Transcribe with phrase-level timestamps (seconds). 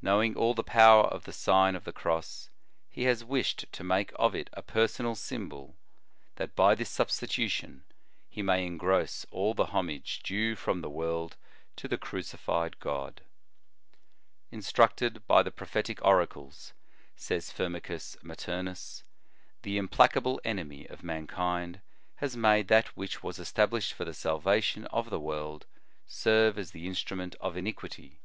[0.00, 2.50] Knowing all the power of the Sign of the Cross,
[2.88, 5.74] he has wished to make of it a personal symbol,
[6.36, 7.82] that by this substitution
[8.28, 11.34] he may engross all the homage due from the world
[11.74, 13.22] to the Crucified God.
[13.24, 14.52] * De prescript.
[14.52, 15.24] In the Nineteenth Century.
[15.26, 16.72] 127" Instructed by the prophetic oracles,"
[17.16, 19.02] says Firmicus Maternus,"
[19.64, 21.80] the implacable enemy of mankind
[22.22, 25.66] has made that which was estab lished for the salvation of the world,
[26.06, 28.20] serve as the instrument of iniquity.